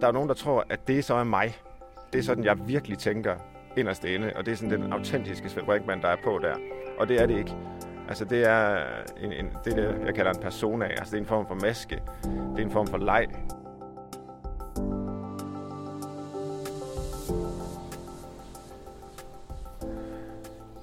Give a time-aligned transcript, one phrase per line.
[0.00, 1.56] Der er nogen, der tror, at det så er mig.
[2.12, 3.36] Det er sådan, jeg virkelig tænker
[3.76, 6.56] inderst inde, og det er sådan den autentiske Svend Brinkmann, der er på der.
[6.98, 7.54] Og det er det ikke.
[8.08, 8.76] Altså det er,
[9.20, 10.84] en, en, det, er det, jeg kalder en persona.
[10.84, 12.02] Altså det er en form for maske.
[12.24, 13.26] Det er en form for leg.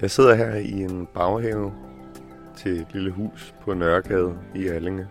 [0.00, 1.72] Jeg sidder her i en baghave
[2.56, 5.06] til et lille hus på Nørregade i Allinge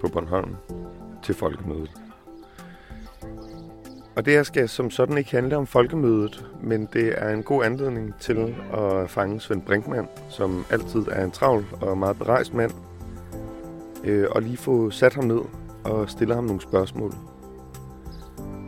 [0.00, 0.56] på Bornholm
[1.22, 2.05] til folkemødet.
[4.16, 7.64] Og det her skal som sådan ikke handle om folkemødet, men det er en god
[7.64, 12.72] anledning til at fange Svend Brinkmann, som altid er en travl og meget berejst mand,
[14.04, 15.40] øh, og lige få sat ham ned
[15.84, 17.12] og stille ham nogle spørgsmål.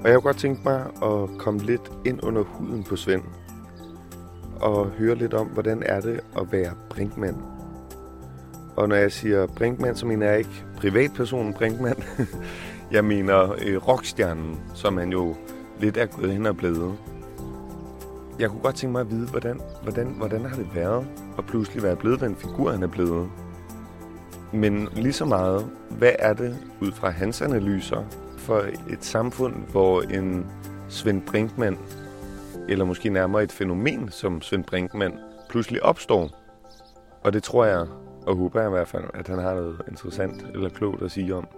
[0.03, 3.23] Og jeg kunne godt tænke mig at komme lidt ind under huden på Svend,
[4.61, 7.37] og høre lidt om, hvordan er det at være Brinkmann.
[8.77, 12.03] Og når jeg siger Brinkmann, så mener jeg ikke privatpersonen Brinkmann.
[12.93, 15.37] jeg mener øh, rockstjernen, som han jo
[15.81, 16.99] lidt er gået hen og blevet.
[18.39, 21.07] Jeg kunne godt tænke mig at vide, hvordan, hvordan, hvordan har det været
[21.39, 23.31] at pludselig være blevet den figur, han er blevet.
[24.53, 28.05] Men lige så meget, hvad er det ud fra hans analyser
[28.37, 30.47] for et samfund, hvor en
[30.89, 31.79] Svend Brinkmann
[32.69, 35.15] eller måske nærmere et fænomen, som Svend Brinkmann
[35.51, 36.31] pludselig opstår.
[37.25, 37.87] Og det tror jeg,
[38.27, 41.35] og håber jeg i hvert fald, at han har noget interessant eller klogt at sige
[41.35, 41.49] om.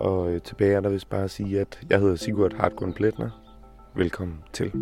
[0.00, 3.30] Og øh, tilbage er der vist bare at sige, at jeg hedder Sigurd Hartgrund Pletner.
[3.94, 4.72] Velkommen til.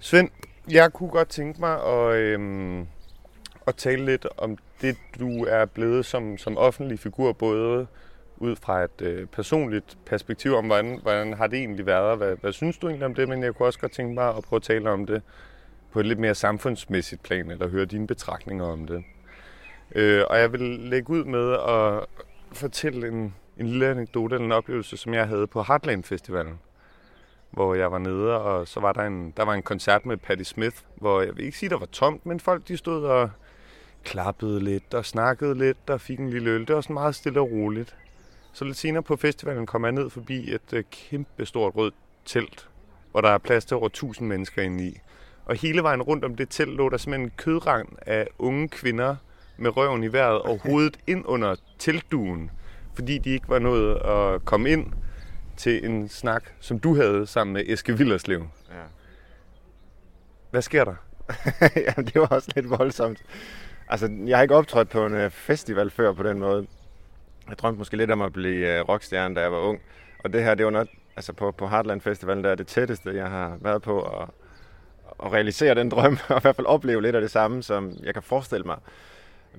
[0.00, 0.30] Svend,
[0.70, 2.80] jeg kunne godt tænke mig at, øhm,
[3.66, 7.86] at tale lidt om det, du er blevet som, som offentlig figur, både
[8.36, 12.52] ud fra et øh, personligt perspektiv om, hvordan, hvordan har det egentlig været, hvad, hvad
[12.52, 14.62] synes du egentlig om det, men jeg kunne også godt tænke mig at prøve at
[14.62, 15.22] tale om det
[15.92, 19.04] på et lidt mere samfundsmæssigt plan, eller høre dine betragtninger om det.
[19.94, 22.06] Øh, og jeg vil lægge ud med at
[22.52, 26.58] fortælle en, en lille anekdote eller en oplevelse, som jeg havde på Heartland Festivalen,
[27.50, 30.44] hvor jeg var nede, og så var der en, der var en koncert med Patti
[30.44, 33.30] Smith, hvor jeg vil ikke sige, der var tomt, men folk de stod og
[34.04, 36.66] klappede lidt og snakkede lidt og fik en lille øl.
[36.66, 37.96] Det var sådan meget stille og roligt.
[38.52, 42.68] Så lidt senere på festivalen kom jeg ned forbi et øh, kæmpe stort rødt telt,
[43.10, 44.98] hvor der er plads til over 1000 mennesker inde i.
[45.44, 49.16] Og hele vejen rundt om det telt lå der simpelthen en kødrang af unge kvinder
[49.58, 52.50] med røven i vejret og hovedet ind under teltduen,
[52.94, 54.92] fordi de ikke var nået at komme ind
[55.56, 58.46] til en snak, som du havde sammen med Eske Villerslev.
[58.68, 58.74] Ja.
[60.50, 60.94] Hvad sker der?
[61.86, 63.22] Jamen, det var også lidt voldsomt.
[63.88, 66.66] Altså, jeg har ikke optrådt på en øh, festival før på den måde.
[67.48, 69.80] Jeg drømte måske lidt om at blive uh, rockstjerne, da jeg var ung.
[70.24, 73.14] Og det her, det var noget, altså på, på Heartland Festivalen, der er det tætteste,
[73.14, 74.28] jeg har været på at,
[75.24, 78.14] at realisere den drøm, og i hvert fald opleve lidt af det samme, som jeg
[78.14, 78.78] kan forestille mig,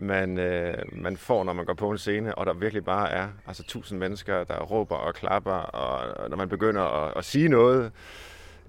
[0.01, 3.27] man, øh, man får, når man går på en scene, og der virkelig bare er
[3.47, 7.91] altså tusind mennesker, der råber og klapper, og når man begynder at, at sige noget,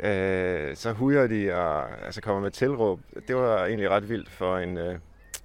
[0.01, 3.01] øh, så hujer de og altså kommer med tilråb.
[3.29, 4.99] Det var egentlig ret vildt for en, øh,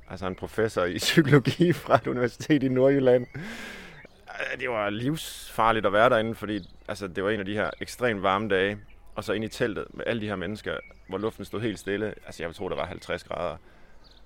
[0.10, 3.28] altså en professor i psykologi fra et universitet i Nordjylland.
[3.36, 7.70] Øh, det var livsfarligt at være derinde, fordi altså, det var en af de her
[7.82, 8.78] ekstremt varme dage,
[9.16, 10.78] og så ind i teltet med alle de her mennesker,
[11.10, 12.14] hvor luften stod helt stille.
[12.26, 13.58] Altså jeg tror, det var 50 grader.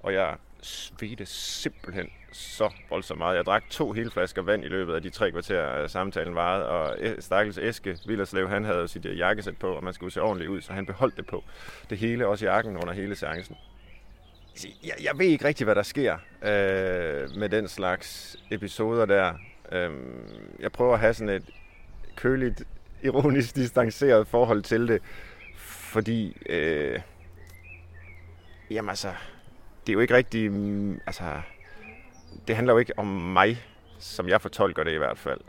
[0.04, 3.38] Og jeg svedte simpelthen så voldsomt meget.
[3.38, 6.66] Jeg drak to hele flasker vand i løbet af de tre kvarter, øh, samtalen varede,
[6.66, 10.50] og Stakkels Eske Villerslev, han havde sit øh, jakkesæt på, og man skulle se ordentligt
[10.50, 11.44] ud, så han beholdt det på.
[11.90, 13.56] Det hele, også jakken under hele seancen.
[14.52, 19.34] Altså, jeg, jeg ved ikke rigtig, hvad der sker øh, med den slags episoder der.
[19.72, 19.92] Øh,
[20.60, 21.44] jeg prøver at have sådan et
[22.16, 22.64] køligt,
[23.04, 25.02] ironisk distanceret forhold til det,
[25.58, 27.00] fordi øh,
[28.70, 29.14] jamen altså,
[29.90, 31.24] det er jo ikke rigtig, mm, altså,
[32.48, 33.58] det handler jo ikke om mig,
[34.00, 35.40] som jeg fortolker det i hvert fald.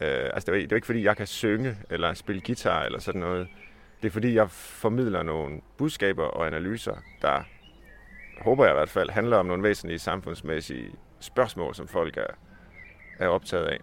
[0.00, 2.42] Øh, altså, det er, jo, det er jo ikke fordi, jeg kan synge eller spille
[2.46, 3.48] guitar eller sådan noget.
[4.02, 7.42] Det er fordi, jeg formidler nogle budskaber og analyser, der
[8.40, 10.90] håber jeg i hvert fald, handler om nogle væsentlige samfundsmæssige
[11.20, 12.34] spørgsmål, som folk er,
[13.18, 13.80] er optaget af.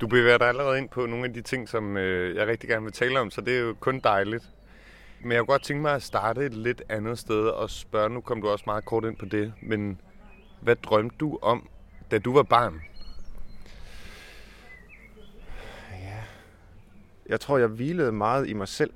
[0.00, 2.84] Du bevæger dig allerede ind på nogle af de ting, som øh, jeg rigtig gerne
[2.84, 4.44] vil tale om, så det er jo kun dejligt.
[5.22, 8.20] Men jeg kunne godt tænke mig at starte et lidt andet sted og spørge, nu
[8.20, 10.00] kom du også meget kort ind på det, men
[10.60, 11.68] hvad drømte du om,
[12.10, 12.80] da du var barn?
[15.90, 16.22] Ja,
[17.28, 18.92] jeg tror, jeg hvilede meget i mig selv.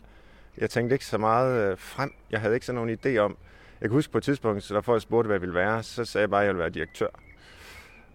[0.58, 2.14] Jeg tænkte ikke så meget øh, frem.
[2.30, 3.36] Jeg havde ikke sådan nogen idé om,
[3.80, 6.04] jeg kan huske på et tidspunkt, så der folk spurgte, hvad jeg ville være, så
[6.04, 7.08] sagde jeg bare, at jeg ville være direktør.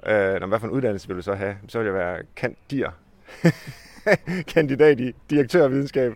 [0.06, 1.57] Øh, når, hvad for en uddannelse ville du så have?
[1.67, 2.91] Så ville jeg være kandier.
[4.53, 6.13] Kandidat i direktørvidenskab.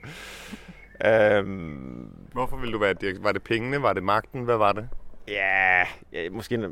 [1.05, 3.23] Øhm, Hvorfor ville du være direktør?
[3.23, 3.81] Var det pengene?
[3.81, 4.44] Var det magten?
[4.44, 4.89] Hvad var det?
[5.27, 5.83] Ja,
[6.13, 6.69] ja måske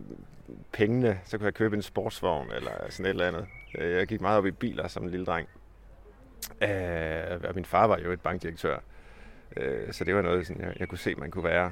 [0.74, 3.46] pengene, så kunne jeg købe en sportsvogn eller sådan et eller andet.
[3.78, 5.48] Øh, jeg gik meget op i biler som en lille dreng.
[6.62, 8.80] Øh, og min far var jo et bankdirektør.
[9.58, 11.72] Øh, så det var noget, sådan, jeg, jeg kunne se, man kunne være.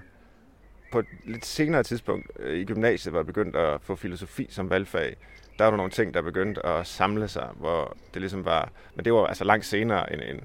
[0.92, 5.16] På et lidt senere tidspunkt i gymnasiet var jeg begyndt at få filosofi som valgfag.
[5.58, 8.72] Der var der nogle ting, der begyndte at samle sig, hvor det ligesom var...
[8.96, 10.40] Men det var altså langt senere end, end,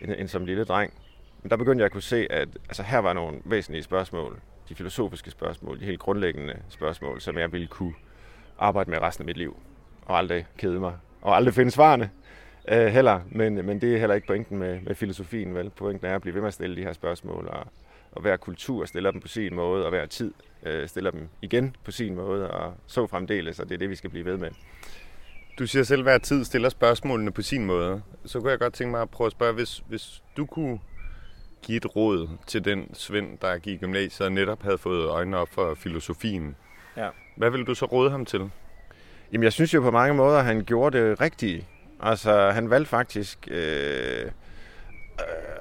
[0.00, 0.92] end, end som lille dreng.
[1.42, 4.74] Men der begyndte jeg at kunne se, at altså, her var nogle væsentlige spørgsmål, de
[4.74, 7.94] filosofiske spørgsmål, de helt grundlæggende spørgsmål, som jeg ville kunne
[8.58, 9.56] arbejde med resten af mit liv,
[10.06, 12.10] og aldrig kede mig, og aldrig finde svarene
[12.68, 13.20] øh, heller.
[13.30, 15.70] Men, men det er heller ikke pointen med, med filosofien, vel?
[15.70, 17.66] Pointen er at blive ved med at stille de her spørgsmål, og,
[18.12, 20.32] og hver kultur stiller dem på sin måde, og hver tid
[20.62, 23.94] øh, stiller dem igen på sin måde, og så fremdeles, og det er det, vi
[23.94, 24.50] skal blive ved med.
[25.58, 28.02] Du siger selv, at hver tid stiller spørgsmålene på sin måde.
[28.24, 30.78] Så kunne jeg godt tænke mig at prøve at spørge, hvis, hvis du kunne
[31.62, 35.36] give et råd til den Svend, der gik i gymnasiet og netop havde fået øjnene
[35.36, 36.56] op for filosofien.
[36.96, 37.08] Ja.
[37.36, 38.50] Hvad vil du så råde ham til?
[39.32, 41.68] Jamen, jeg synes jo på mange måder, at han gjorde det rigtige.
[42.00, 43.48] Altså, han valgte faktisk...
[43.50, 44.30] Øh, øh,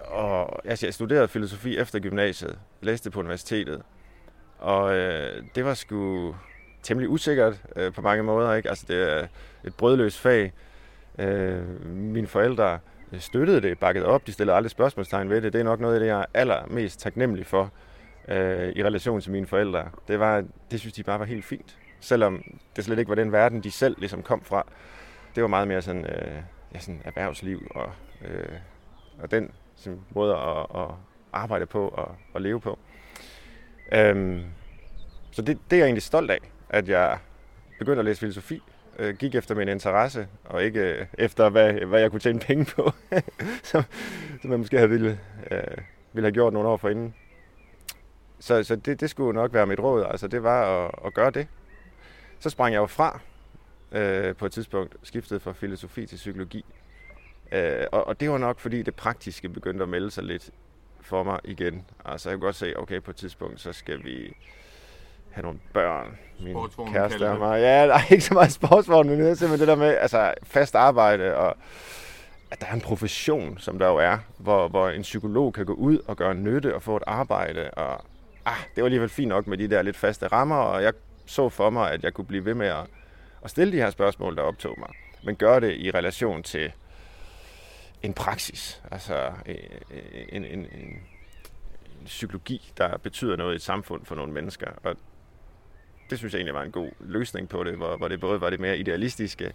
[0.07, 2.59] og, altså, jeg studerede filosofi efter gymnasiet.
[2.81, 3.81] Læste på universitetet.
[4.57, 6.35] Og øh, det var sgu
[6.83, 8.53] temmelig usikkert øh, på mange måder.
[8.53, 8.69] Ikke?
[8.69, 9.27] Altså, det er
[9.63, 10.53] et brødløst fag.
[11.19, 12.79] Øh, mine forældre
[13.13, 15.53] Øh, støttede det, bakkede op, de stillede aldrig spørgsmålstegn ved det.
[15.53, 17.71] Det er nok noget af det, jeg er allermest taknemmelig for
[18.27, 19.89] øh, i relation til mine forældre.
[20.07, 21.77] Det, var, det synes de bare var helt fint.
[21.99, 22.43] Selvom
[22.75, 24.67] det slet ikke var den verden, de selv ligesom kom fra.
[25.35, 26.41] Det var meget mere sådan, øh,
[26.73, 27.91] ja, sådan erhvervsliv og,
[28.25, 28.57] øh,
[29.21, 30.87] og den sådan, måde at, at
[31.33, 32.79] arbejde på og at leve på.
[33.91, 34.43] Øhm,
[35.31, 36.39] så det, det er jeg egentlig stolt af,
[36.69, 37.17] at jeg
[37.79, 38.61] begyndte at læse filosofi,
[38.99, 42.65] øh, gik efter min interesse, og ikke øh, efter, hvad, hvad jeg kunne tjene penge
[42.65, 42.91] på,
[43.63, 43.83] som,
[44.41, 45.19] som jeg måske havde ville,
[45.51, 45.77] øh,
[46.13, 47.15] ville have gjort nogle år forinden.
[48.39, 51.31] Så, så det, det skulle nok være mit råd, altså det var at, at gøre
[51.31, 51.47] det.
[52.39, 53.19] Så sprang jeg jo fra
[53.91, 56.65] øh, på et tidspunkt, skiftede fra filosofi til psykologi.
[57.51, 60.51] Øh, og, og det var nok, fordi det praktiske begyndte at melde sig lidt
[61.01, 61.85] for mig igen.
[62.05, 64.35] Altså jeg kunne godt se, okay, på et tidspunkt, så skal vi
[65.31, 66.17] have nogle børn.
[66.39, 66.55] Min
[66.93, 67.59] kæreste og mig.
[67.59, 70.33] Ja, der er ikke så meget sportsvogn, men det er simpelthen det der med altså,
[70.43, 71.55] fast arbejde og
[72.51, 75.73] at der er en profession, som der jo er, hvor, hvor en psykolog kan gå
[75.73, 77.71] ud og gøre nytte og få et arbejde.
[77.71, 78.05] Og
[78.45, 80.93] ah, det var alligevel fint nok med de der lidt faste rammer, og jeg
[81.25, 82.85] så for mig, at jeg kunne blive ved med at,
[83.43, 84.89] at stille de her spørgsmål, der optog mig.
[85.23, 86.71] Men gøre det i relation til
[88.03, 89.55] en praksis, altså en,
[90.29, 91.01] en, en, en
[92.05, 94.67] psykologi, der betyder noget i et samfund for nogle mennesker.
[94.83, 94.95] Og
[96.09, 98.49] det synes jeg egentlig var en god løsning på det, hvor, hvor det både var
[98.49, 99.53] det mere idealistiske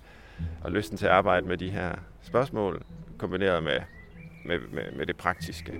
[0.61, 2.83] og lysten til at arbejde med de her spørgsmål,
[3.19, 3.81] kombineret med,
[4.45, 5.73] med, med, med det praktiske.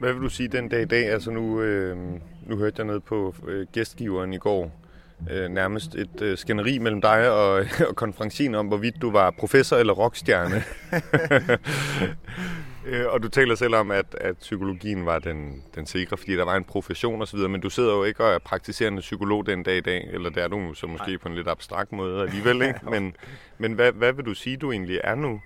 [0.00, 1.08] Hvad vil du sige den dag i dag?
[1.08, 1.96] Altså nu, øh,
[2.46, 4.72] nu hørte jeg noget på øh, gæstgiveren i går,
[5.30, 7.52] øh, nærmest et øh, skænderi mellem dig og,
[7.88, 10.62] og konferencien om, hvorvidt du var professor eller rockstjerne.
[12.86, 16.44] øh, og du taler selv om, at, at psykologien var den, den sikre, fordi der
[16.44, 19.76] var en profession osv., men du sidder jo ikke og er praktiserende psykolog den dag
[19.76, 21.18] i dag, eller det er du så måske Nej.
[21.22, 22.80] på en lidt abstrakt måde alligevel, ikke?
[22.90, 23.16] Men,
[23.58, 25.40] men hvad, hvad vil du sige, du egentlig er nu?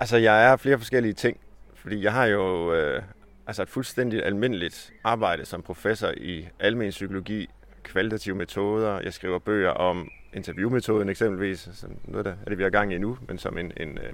[0.00, 1.40] Altså, jeg er flere forskellige ting,
[1.74, 3.02] fordi jeg har jo øh,
[3.46, 7.48] altså et fuldstændig almindeligt arbejde som professor i almen psykologi
[7.82, 9.00] kvalitative metoder.
[9.00, 12.98] Jeg skriver bøger om interviewmetoden eksempelvis, som noget der er det, vi har gang i
[12.98, 14.12] nu, men som en, en, øh,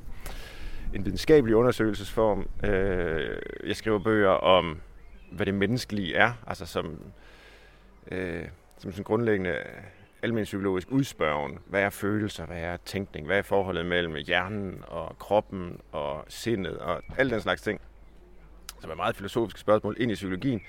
[0.94, 2.48] en videnskabelig undersøgelsesform.
[2.64, 4.80] Øh, jeg skriver bøger om,
[5.32, 7.00] hvad det menneskelige er, altså som,
[8.12, 8.44] øh,
[8.78, 9.58] som sådan grundlæggende
[10.22, 11.58] almen psykologisk udspørgen.
[11.66, 12.46] Hvad er følelser?
[12.46, 13.26] Hvad er tænkning?
[13.26, 17.80] Hvad er forholdet mellem hjernen og kroppen og sindet og alt den slags ting,
[18.80, 20.60] som er meget filosofiske spørgsmål ind i psykologien.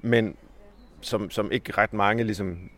[0.00, 0.36] Men
[1.06, 2.70] som, som ikke ret mange ligesom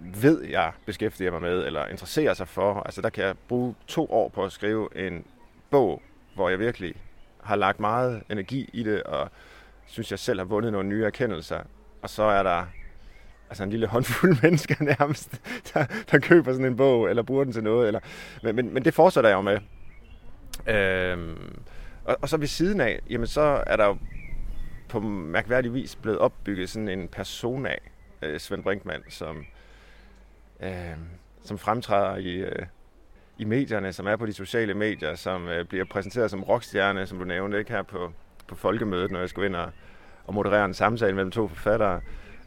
[0.00, 2.82] ved, jeg beskæftiger mig med, eller interesserer sig for.
[2.82, 5.24] Altså der kan jeg bruge to år på at skrive en
[5.70, 6.02] bog,
[6.34, 6.94] hvor jeg virkelig
[7.42, 9.30] har lagt meget energi i det, og
[9.86, 11.60] synes, jeg selv har vundet nogle nye erkendelser.
[12.02, 12.66] Og så er der
[13.50, 15.40] altså en lille håndfuld mennesker nærmest,
[15.74, 17.86] der, der køber sådan en bog, eller bruger den til noget.
[17.86, 18.00] Eller,
[18.42, 19.58] men, men, men det fortsætter jeg jo med.
[20.66, 21.58] Øhm,
[22.04, 23.98] og, og så ved siden af, jamen så er der jo
[24.88, 27.80] på mærkværdig vis blevet opbygget sådan en person af
[28.22, 29.46] øh, Svend Brinkmann, som,
[30.60, 30.70] øh,
[31.42, 32.66] som fremtræder i, øh,
[33.38, 37.18] i medierne, som er på de sociale medier, som øh, bliver præsenteret som rockstjerne, som
[37.18, 38.12] du nævnte ikke her på,
[38.46, 39.70] på folkemødet, når jeg skulle ind og,
[40.26, 42.00] og moderere en samtale mellem to forfattere,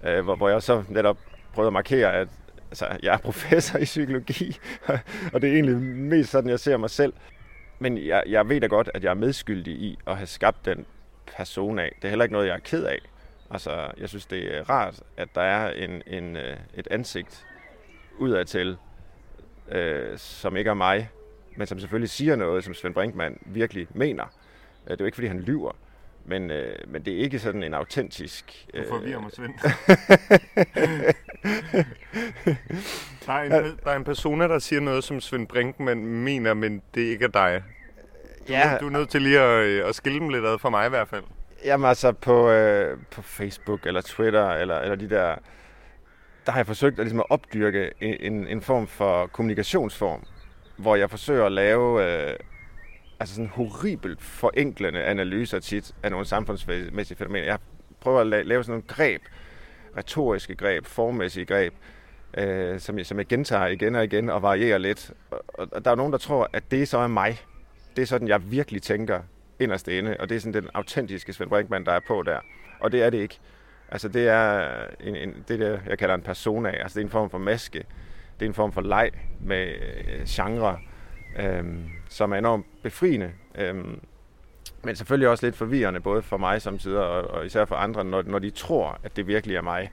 [0.04, 1.18] øh, hvor, hvor jeg så netop
[1.54, 2.28] prøvede at markere, at
[2.70, 4.58] altså, jeg er professor i psykologi,
[5.34, 7.14] og det er egentlig mest sådan, jeg ser mig selv.
[7.80, 10.86] Men jeg, jeg ved da godt, at jeg er medskyldig i at have skabt den
[11.38, 11.92] person af.
[11.96, 13.00] Det er heller ikke noget, jeg er ked af.
[13.52, 17.46] Altså, jeg synes, det er rart, at der er en, en, øh, et ansigt
[18.18, 18.78] udadtil,
[19.72, 21.10] øh, som ikke er mig,
[21.56, 24.24] men som selvfølgelig siger noget, som Svend Brinkmann virkelig mener.
[24.24, 25.72] Øh, det er jo ikke, fordi han lyver,
[26.26, 28.68] men, øh, men det er ikke sådan en autentisk...
[28.74, 28.84] Øh...
[28.84, 29.54] Du forvirrer mig, Svend.
[33.26, 33.52] der, er en,
[33.84, 37.30] der er en persona, der siger noget, som Svend Brinkmann mener, men det ikke er
[37.30, 37.64] dig.
[38.48, 38.78] Du, ja.
[38.80, 40.90] du er nødt til lige at, øh, at skille dem lidt ad for mig i
[40.90, 41.24] hvert fald.
[41.66, 45.36] Jamen altså på, øh, på Facebook eller Twitter eller, eller de der...
[46.46, 50.24] Der har jeg forsøgt at, ligesom at opdyrke en, en form for kommunikationsform,
[50.78, 52.36] hvor jeg forsøger at lave øh,
[53.20, 57.46] altså sådan horribelt forenklende analyser tit af nogle samfundsmæssige fænomener.
[57.46, 57.60] Jeg
[58.00, 59.22] prøver at lave sådan nogle greb,
[59.98, 61.74] retoriske greb, formmæssige greb,
[62.38, 65.12] øh, som, jeg, som jeg gentager igen og igen og varierer lidt.
[65.32, 67.40] Og, og der er nogen, der tror, at det så er mig.
[67.96, 69.22] Det er sådan, jeg virkelig tænker
[69.60, 72.40] inderst inde, og det er sådan den autentiske Svend Brinkmann, der er på der.
[72.80, 73.40] Og det er det ikke.
[73.92, 74.70] Altså det er
[75.00, 76.70] en, en, det, der, jeg kalder en persona.
[76.70, 77.84] Altså det er en form for maske.
[78.40, 80.80] Det er en form for leg med øh, genre,
[81.40, 81.64] øh,
[82.10, 83.32] som er enormt befriende.
[83.56, 83.76] Øh,
[84.84, 88.22] men selvfølgelig også lidt forvirrende, både for mig samtidig og, og især for andre, når,
[88.22, 89.92] når de tror, at det virkelig er mig.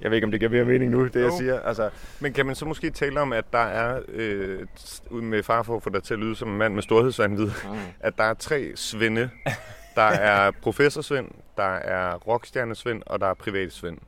[0.00, 1.20] Jeg ved ikke, om det giver mere mening nu, det jo.
[1.20, 1.60] jeg siger.
[1.60, 4.66] Altså, Men kan man så måske tale om, at der er, øh,
[5.10, 7.78] med far for at få dig til at lyde som en mand med storhedsvandvid, mm.
[8.00, 9.30] at der er tre svinde.
[9.94, 13.98] Der er professor Svend, der er rockstjerne Svend, og der er privat Svend.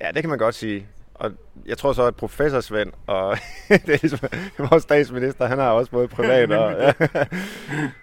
[0.00, 0.86] Ja, det kan man godt sige.
[1.14, 1.32] Og
[1.66, 3.36] jeg tror så, at professor Svend og
[3.68, 4.18] det er ligesom,
[4.58, 6.72] vores statsminister, han har også både privat og...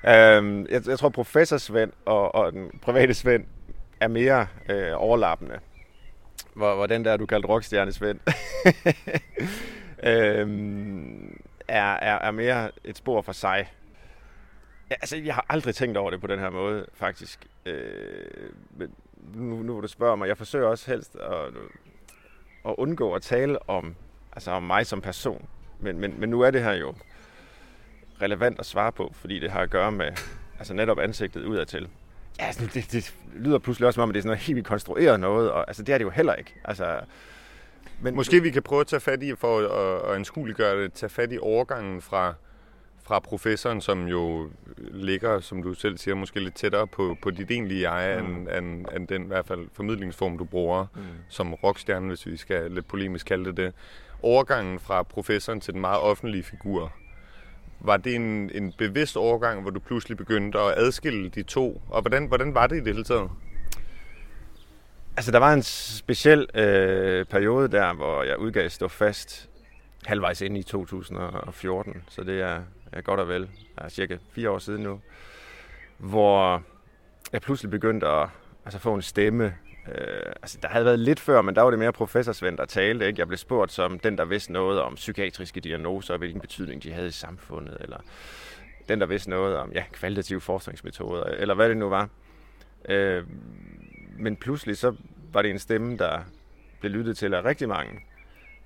[0.08, 3.46] Øhm, jeg, jeg tror, professor Svend og, og den private Svend
[4.00, 5.60] er mere øh, overlappende
[6.56, 8.20] hvor, hvor den der, du kaldte rockstjerne, Svend,
[10.10, 13.72] øhm, er, er, er mere et spor for sig.
[14.90, 17.48] Ja, altså, jeg har aldrig tænkt over det på den her måde, faktisk.
[17.66, 18.92] Øh, men
[19.34, 21.48] nu, nu du spørger mig, jeg forsøger også helst at,
[22.66, 23.96] at undgå at tale om,
[24.32, 25.48] altså om mig som person.
[25.80, 26.96] Men, men, men nu er det her jo
[28.22, 30.12] relevant at svare på, fordi det har at gøre med
[30.60, 31.90] altså netop ansigtet udadtil.
[32.40, 34.66] Ja, altså, det, det lyder pludselig også som om, at det er sådan noget helt
[34.66, 36.54] konstrueret noget, og altså, det er det jo heller ikke.
[36.64, 37.00] Altså,
[38.02, 41.10] men, Måske vi kan prøve at tage fat i, for at, at anskueliggøre det, tage
[41.10, 42.34] fat i overgangen fra,
[43.04, 47.52] fra professoren, som jo ligger, som du selv siger, måske lidt tættere på, på dit
[47.52, 48.36] egentlige jeg, mm.
[48.36, 51.02] end, end, end den i hvert fald formidlingsform, du bruger mm.
[51.30, 53.74] som rockstjerne, hvis vi skal lidt polemisk kalde det det.
[54.22, 56.94] Overgangen fra professoren til den meget offentlige figur,
[57.86, 61.82] var det en, en bevidst overgang, hvor du pludselig begyndte at adskille de to?
[61.90, 63.30] Og hvordan, hvordan var det i det hele taget?
[65.18, 69.50] Altså, der var en speciel øh, periode der, hvor jeg udgav Stå Fast
[70.06, 72.62] halvvejs ind i 2014, så det er,
[72.92, 75.02] er godt og vel, er cirka fire år siden nu,
[75.98, 76.64] hvor
[77.34, 78.30] jeg pludselig begyndte at
[78.66, 79.56] altså, få en stemme
[79.88, 83.08] Øh, altså, der havde været lidt før, men der var det mere professorsvend, der talte.
[83.08, 83.20] Ikke?
[83.20, 86.92] Jeg blev spurgt som den, der vidste noget om psykiatriske diagnoser, og hvilken betydning de
[86.92, 87.98] havde i samfundet, eller
[88.90, 92.10] den, der vidste noget om ja, kvalitative forskningsmetoder, eller hvad det nu var.
[92.90, 93.24] Øh,
[94.18, 94.96] men pludselig så
[95.34, 96.20] var det en stemme, der
[96.80, 98.00] blev lyttet til af rigtig mange,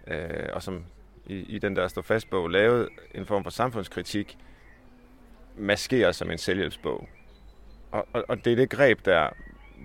[0.07, 0.85] øh, og som
[1.25, 4.37] i, i den der står fast bog lavede en form for samfundskritik,
[5.57, 7.09] maskeret som en selvhjælpsbog.
[7.91, 9.29] Og, og, og det er det greb der,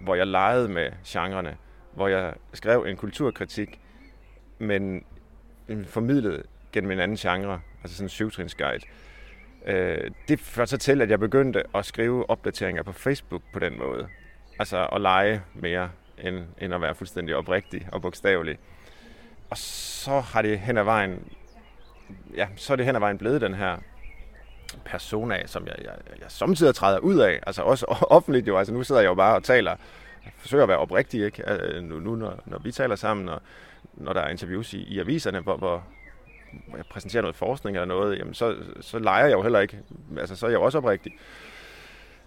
[0.03, 1.57] hvor jeg legede med genrerne,
[1.95, 3.81] hvor jeg skrev en kulturkritik,
[4.59, 5.05] men
[5.87, 8.85] formidlet gennem en anden genre, altså sådan en syvtrinsguide.
[9.67, 13.79] Øh, det førte så til, at jeg begyndte at skrive opdateringer på Facebook på den
[13.79, 14.09] måde.
[14.59, 18.59] Altså at lege mere, end, end at være fuldstændig oprigtig og bogstavelig.
[19.51, 21.33] Og så har det hen ad vejen,
[22.37, 23.79] ja, så er det hen ad vejen blevet den her
[24.85, 28.83] persona, som jeg, jeg, jeg samtidig træder ud af, altså også offentligt jo, altså nu
[28.83, 29.71] sidder jeg jo bare og taler,
[30.25, 31.49] jeg forsøger at være oprigtig, ikke?
[31.49, 33.43] Altså, nu, nu når, når vi taler sammen, og
[33.95, 35.85] når der er interviews i, i aviserne, hvor, hvor,
[36.69, 39.79] hvor jeg præsenterer noget forskning eller noget, jamen så, så leger jeg jo heller ikke,
[40.19, 41.13] altså så er jeg jo også oprigtig.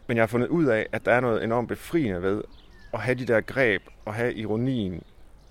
[0.07, 2.43] Men jeg har fundet ud af, at der er noget enormt befriende ved
[2.93, 5.03] at have de der greb, og have ironien,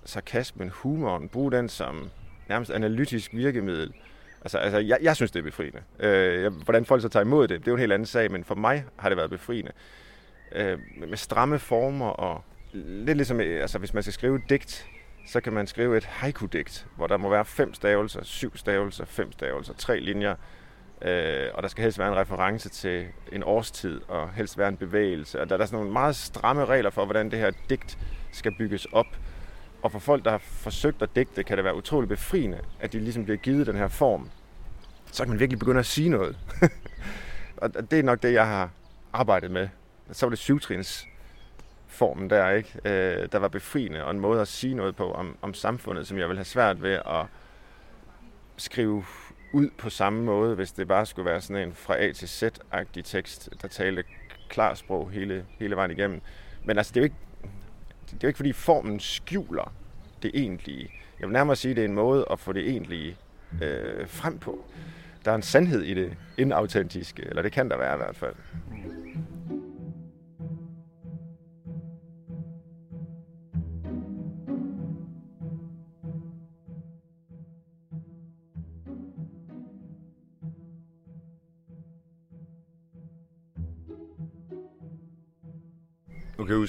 [0.05, 2.09] sarkasmen, humoren, bruge den som
[2.49, 3.93] nærmest analytisk virkemiddel,
[4.41, 5.81] Altså, altså jeg, jeg synes, det er befriende.
[5.99, 8.43] Øh, hvordan folk så tager imod det, det er jo en helt anden sag, men
[8.43, 9.71] for mig har det været befriende.
[10.51, 14.87] Øh, med stramme former og lidt ligesom, øh, altså hvis man skal skrive et digt,
[15.27, 19.31] så kan man skrive et haiku-digt, hvor der må være fem stavelser, syv stavelser, fem
[19.31, 20.35] stavelser, tre linjer,
[21.01, 24.77] øh, og der skal helst være en reference til en årstid, og helst være en
[24.77, 25.41] bevægelse.
[25.41, 27.97] Og der, der er sådan nogle meget stramme regler for, hvordan det her digt
[28.31, 29.17] skal bygges op.
[29.81, 32.99] Og for folk, der har forsøgt at digte, kan det være utrolig befriende, at de
[32.99, 34.29] ligesom bliver givet den her form.
[35.11, 36.37] Så kan man virkelig begynde at sige noget.
[37.61, 38.69] og det er nok det, jeg har
[39.13, 39.69] arbejdet med.
[40.11, 41.07] Så var det syvtrins
[41.87, 42.79] formen der, ikke?
[42.85, 46.17] Øh, der var befriende, og en måde at sige noget på om, om samfundet, som
[46.17, 47.25] jeg vil have svært ved at
[48.57, 49.03] skrive
[49.53, 53.05] ud på samme måde, hvis det bare skulle være sådan en fra A til Z-agtig
[53.05, 54.03] tekst, der talte
[54.49, 56.21] klar sprog hele, hele vejen igennem.
[56.65, 57.15] Men altså, det er jo ikke,
[58.11, 59.73] det er jo ikke fordi formen skjuler
[60.23, 60.91] det egentlige.
[61.19, 63.17] Jeg vil nærmere sige, at det er en måde at få det egentlige
[63.61, 64.65] øh, frem på.
[65.25, 68.35] Der er en sandhed i det inautentiske, eller det kan der være i hvert fald.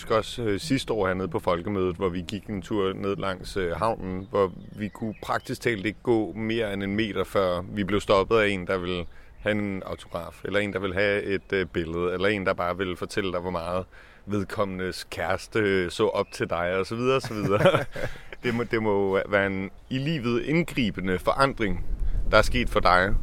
[0.09, 3.57] Huske også øh, sidste år hernede på Folkemødet, hvor vi gik en tur ned langs
[3.57, 7.85] øh, havnen, hvor vi kunne praktisk talt ikke gå mere end en meter, før vi
[7.85, 9.05] blev stoppet af en, der ville
[9.39, 12.77] have en autograf, eller en, der vil have et øh, billede, eller en, der bare
[12.77, 13.85] vil fortælle dig, hvor meget
[14.27, 17.85] vedkommendes kæreste øh, så op til dig, og så videre, og så videre.
[18.43, 21.85] det, må, det må være en i livet indgribende forandring,
[22.31, 23.15] der er sket for dig,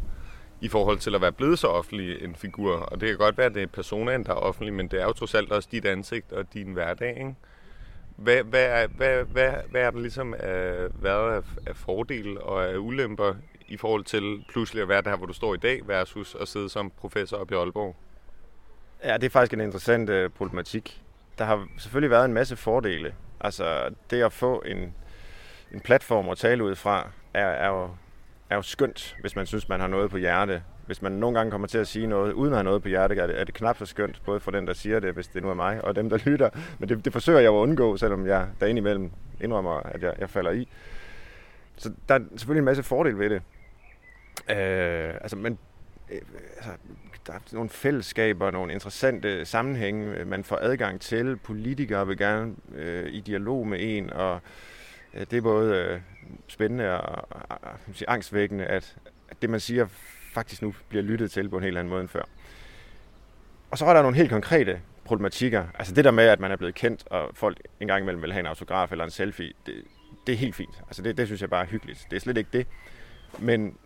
[0.61, 2.75] i forhold til at være blevet så offentlig en figur.
[2.75, 5.05] Og det kan godt være, at det er personaen, der er offentlig, men det er
[5.05, 7.17] jo trods alt også dit ansigt og din hverdag.
[7.17, 7.35] Ikke?
[8.15, 12.77] Hvad, hvad, hvad, hvad, hvad er der ligesom af, været af, af fordele og af
[12.77, 13.33] ulemper
[13.67, 16.69] i forhold til pludselig at være der, hvor du står i dag, versus at sidde
[16.69, 17.95] som professor oppe i Aalborg?
[19.03, 21.01] Ja, det er faktisk en interessant uh, problematik.
[21.37, 23.15] Der har selvfølgelig været en masse fordele.
[23.39, 24.93] Altså, det at få en,
[25.71, 27.89] en platform at tale ud fra, er, er jo
[28.55, 30.63] er jo skønt, hvis man synes, man har noget på hjerte.
[30.85, 33.15] Hvis man nogle gange kommer til at sige noget, uden at have noget på hjerte,
[33.15, 35.43] er det, er det knap så skønt, både for den, der siger det, hvis det
[35.43, 36.49] nu er mig, og dem, der lytter.
[36.79, 40.13] Men det, det forsøger jeg jo at undgå, selvom jeg der indimellem indrømmer, at jeg,
[40.19, 40.67] jeg falder i.
[41.77, 43.41] Så der er selvfølgelig en masse fordel ved det.
[44.49, 45.57] Øh, altså, men,
[46.11, 46.21] øh,
[46.55, 46.71] altså,
[47.27, 51.37] der er nogle fællesskaber, nogle interessante sammenhænge, øh, man får adgang til.
[51.37, 54.41] Politikere vil gerne øh, i dialog med en, og
[55.15, 55.99] Øh, det er både øh,
[56.47, 57.27] spændende og,
[57.93, 58.95] sige, angstvækkende, at,
[59.29, 59.87] at det, man siger,
[60.33, 62.23] faktisk nu bliver lyttet til på en helt anden måde end før.
[63.71, 65.65] Og så er der nogle helt konkrete problematikker.
[65.73, 68.39] Altså det der med, at man er blevet kendt, og folk engang imellem vil have
[68.39, 69.73] en autograf eller en selfie, det,
[70.27, 70.81] det er helt fint.
[70.87, 72.07] Altså det, det synes jeg bare er hyggeligt.
[72.09, 72.67] Det er slet ikke det.
[73.39, 73.77] Men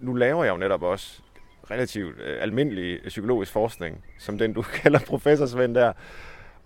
[0.00, 1.22] nu laver jeg jo netop også
[1.70, 5.92] relativt øh, almindelig øh, psykologisk forskning, som den du kalder professorsvend der.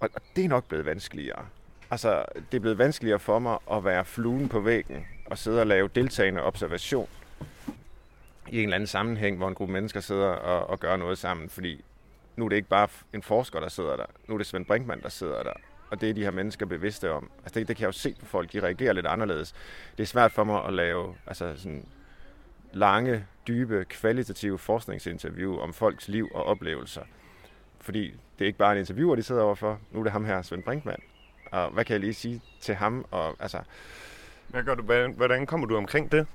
[0.01, 1.47] Og, og det er nok blevet vanskeligere.
[1.91, 5.67] Altså, det er blevet vanskeligere for mig at være fluen på væggen og sidde og
[5.67, 7.09] lave deltagende observation
[8.49, 11.49] i en eller anden sammenhæng, hvor en gruppe mennesker sidder og, og gør noget sammen,
[11.49, 11.85] fordi
[12.37, 14.05] nu er det ikke bare en forsker, der sidder der.
[14.27, 15.53] Nu er det Svend Brinkmann, der sidder der.
[15.91, 17.31] Og det er de her mennesker bevidste om.
[17.45, 19.55] Altså det, det kan jeg jo se på folk, de reagerer lidt anderledes.
[19.97, 21.87] Det er svært for mig at lave altså sådan
[22.73, 27.03] lange, dybe, kvalitative forskningsinterview om folks liv og oplevelser.
[27.81, 28.03] Fordi
[28.39, 29.81] det er ikke bare en interviewer, de sidder overfor.
[29.91, 31.03] Nu er det ham her, Svend Brinkmann
[31.51, 33.07] og hvad kan jeg lige sige til ham?
[33.11, 33.59] Og, altså,
[34.49, 36.27] hvad gør du, hvordan kommer du omkring det?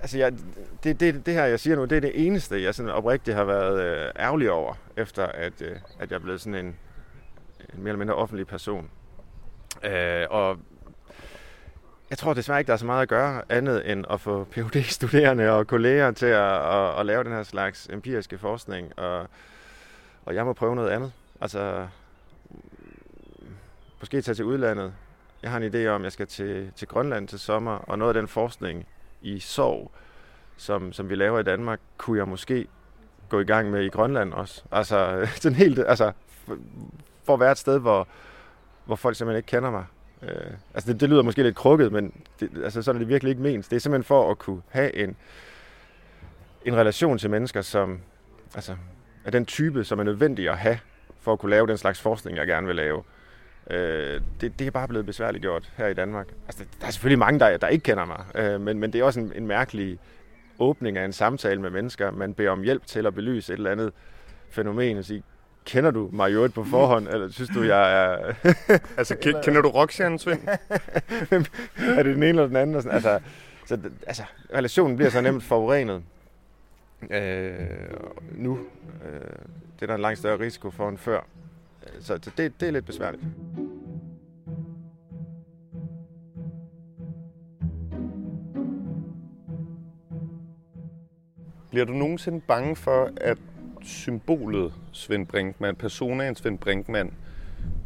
[0.00, 0.32] Altså, jeg,
[0.84, 3.44] det, det, det her, jeg siger nu, det er det eneste, jeg sådan oprigtigt har
[3.44, 6.76] været øh, ærgerlig over, efter at, øh, at jeg er blevet sådan en,
[7.74, 8.90] en mere eller mindre offentlig person.
[9.84, 10.58] Øh, og
[12.10, 14.82] jeg tror desværre ikke, der er så meget at gøre andet end at få phd
[14.82, 19.26] studerende og kolleger til at, at, at lave den her slags empiriske forskning, og,
[20.24, 21.12] og jeg må prøve noget andet.
[21.40, 21.86] Altså,
[24.00, 24.92] måske tage til udlandet.
[25.42, 28.16] Jeg har en idé om, at jeg skal til, til Grønland til sommer, og noget
[28.16, 28.86] af den forskning
[29.22, 29.90] i sorg,
[30.56, 32.66] som, som vi laver i Danmark, kunne jeg måske
[33.28, 34.62] gå i gang med i Grønland også.
[34.72, 36.12] Altså, sådan helt, altså
[37.24, 38.08] for at være et sted, hvor,
[38.84, 39.84] hvor folk simpelthen ikke kender mig.
[40.22, 43.30] Øh, altså, det, det lyder måske lidt krukket, men det, altså, sådan er det virkelig
[43.30, 43.70] ikke ment.
[43.70, 45.16] Det er simpelthen for at kunne have en,
[46.64, 48.00] en relation til mennesker, som
[48.54, 48.76] altså,
[49.24, 50.78] er den type, som er nødvendig at have,
[51.20, 53.02] for at kunne lave den slags forskning, jeg gerne vil lave.
[53.70, 56.28] Øh, det, det er bare blevet besværligt gjort her i Danmark.
[56.46, 59.04] Altså, der er selvfølgelig mange, der, der ikke kender mig, øh, men, men det er
[59.04, 59.98] også en, en mærkelig
[60.58, 62.10] åbning af en samtale med mennesker.
[62.10, 63.92] Man beder om hjælp til at belyse et eller andet
[64.50, 65.22] fænomen og sige,
[65.64, 68.34] kender du mig jo på forhånd, eller synes du, jeg er...
[68.98, 70.40] altså, kender du Roxanne, Svend?
[71.98, 72.82] er det den ene eller den anden?
[72.82, 73.20] sådan, altså,
[73.66, 74.22] så, altså,
[74.54, 76.02] relationen bliver så nemt forurenet
[77.10, 77.60] øh,
[78.34, 78.58] nu.
[79.04, 79.20] Øh,
[79.74, 81.20] det er der en langt større risiko for end før.
[82.00, 83.24] Så, så det, det er lidt besværligt.
[91.70, 93.38] Bliver du nogensinde bange for, at
[93.82, 97.14] symbolet Svend Brinkmann, personaen Svend Brinkmann,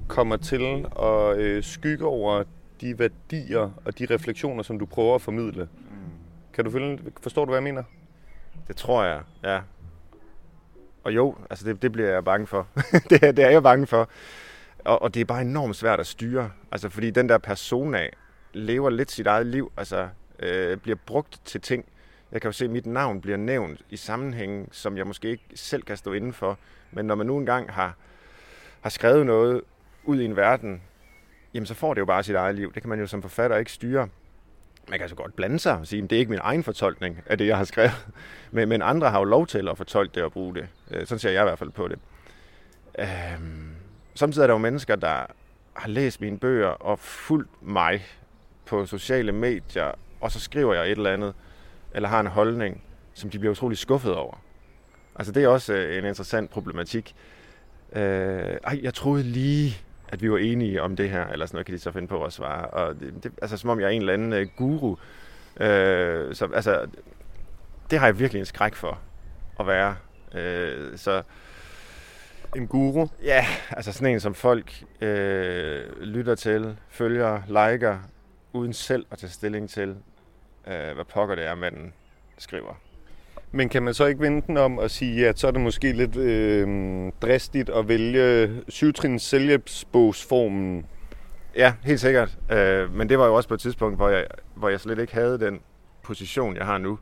[0.09, 2.45] kommer til at øh, skygge over
[2.81, 5.69] de værdier og de refleksioner, som du prøver at formidle.
[5.73, 5.97] Mm.
[6.53, 7.83] Kan du følge, forstår du, hvad jeg mener?
[8.69, 9.61] Det tror jeg, ja.
[11.05, 12.67] Og jo, altså det, det bliver jeg bange for.
[13.11, 14.09] det, det er jeg bange for.
[14.85, 16.51] Og, og det er bare enormt svært at styre.
[16.73, 18.09] Altså fordi den der persona
[18.53, 19.73] lever lidt sit eget liv.
[19.77, 21.85] Altså øh, bliver brugt til ting.
[22.33, 25.45] Jeg kan jo se, at mit navn bliver nævnt i sammenhænge, som jeg måske ikke
[25.55, 26.59] selv kan stå inden for.
[26.91, 27.97] Men når man nu engang har,
[28.81, 29.61] har skrevet noget
[30.05, 30.83] ud i en verden,
[31.55, 32.73] jamen så får det jo bare sit eget liv.
[32.75, 34.09] Det kan man jo som forfatter ikke styre.
[34.88, 37.23] Man kan så godt blande sig og sige, at det er ikke min egen fortolkning
[37.27, 38.07] af det, jeg har skrevet.
[38.55, 40.68] Men, men andre har jo lov til at fortolke det og bruge det.
[40.90, 41.99] Øh, sådan ser jeg i hvert fald på det.
[42.99, 43.75] Øhm,
[44.14, 45.27] samtidig er der jo mennesker, der
[45.73, 48.07] har læst mine bøger og fulgt mig
[48.66, 51.35] på sociale medier, og så skriver jeg et eller andet,
[51.95, 52.83] eller har en holdning,
[53.14, 54.42] som de bliver utrolig skuffet over.
[55.16, 57.14] Altså det er også øh, en interessant problematik.
[57.92, 58.03] Øh,
[58.64, 59.77] ej, jeg troede lige,
[60.12, 62.25] at vi var enige om det her, eller sådan noget kan de så finde på
[62.25, 62.66] at svare.
[62.66, 64.96] Og det, det, altså som om jeg er en eller anden øh, guru.
[65.61, 66.87] Øh, så, altså,
[67.90, 68.98] det har jeg virkelig en skræk for
[69.61, 69.96] at være.
[70.35, 71.22] Øh, så
[72.57, 73.07] en guru?
[73.22, 77.98] Ja, altså sådan en, som folk øh, lytter til, følger, liker,
[78.53, 79.96] uden selv at tage stilling til,
[80.66, 81.92] øh, hvad pokker det er, manden
[82.38, 82.75] skriver.
[83.55, 85.93] Men kan man så ikke vente den om at sige, at så er det måske
[85.93, 86.69] lidt øh,
[87.23, 90.87] dristigt at vælge syvtrins selvhjælpsbogsformen?
[91.57, 92.38] Ja, helt sikkert.
[92.53, 95.15] Øh, men det var jo også på et tidspunkt, hvor jeg, hvor jeg slet ikke
[95.15, 95.61] havde den
[96.03, 96.99] position, jeg har nu.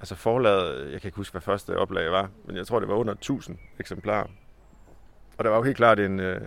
[0.00, 2.94] Altså forlaget, jeg kan ikke huske, hvad første oplag var, men jeg tror, det var
[2.94, 4.26] under 1000 eksemplarer.
[5.38, 6.40] Og der var jo helt klart en, øh,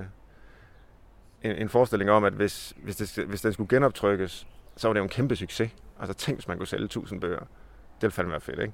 [1.43, 4.47] en, en forestilling om, at hvis, hvis, det, hvis den skulle genoptrykkes,
[4.77, 5.71] så var det jo en kæmpe succes.
[5.99, 7.39] Altså tænk, hvis man kunne sælge 1000 bøger.
[7.39, 8.73] Det ville fandme være fedt, ikke?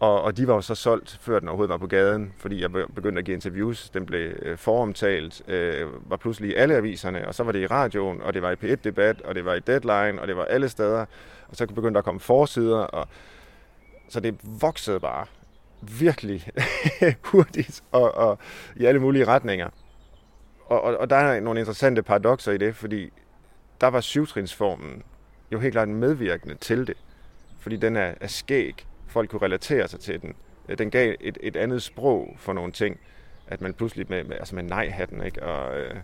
[0.00, 2.72] Og, og de var jo så solgt, før den overhovedet var på gaden, fordi jeg
[2.72, 3.90] begyndte at give interviews.
[3.90, 7.66] Den blev øh, foromtalt, øh, var pludselig i alle aviserne, og så var det i
[7.66, 10.68] radioen, og det var i P1-debat, og det var i Deadline, og det var alle
[10.68, 11.06] steder.
[11.48, 13.08] Og så begyndte der at komme forsider, og
[14.08, 15.26] så det voksede bare
[15.82, 16.48] virkelig
[17.32, 18.38] hurtigt og, og
[18.76, 19.68] i alle mulige retninger.
[20.66, 23.12] Og, og, og der er nogle interessante paradoxer i det, fordi
[23.80, 25.02] der var syvtrinsformen
[25.52, 26.96] jo helt klart medvirkende til det.
[27.58, 28.86] Fordi den er, er skæg.
[29.10, 30.34] Folk kunne relatere sig til den.
[30.68, 33.00] Øh, den gav et, et andet sprog for nogle ting.
[33.46, 35.42] At man pludselig med, med, altså med nej-hatten, ikke?
[35.42, 35.94] Og, øh,